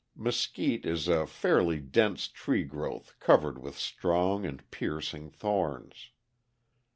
[0.15, 6.09] Mesquite is a fairly dense tree growth covered with strong and piercing thorns.